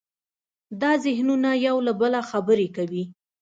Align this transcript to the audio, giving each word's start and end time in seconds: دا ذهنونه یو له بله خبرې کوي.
دا 0.81 0.91
ذهنونه 1.05 1.49
یو 1.67 1.77
له 1.87 1.93
بله 2.01 2.19
خبرې 2.31 2.67
کوي. 2.75 3.03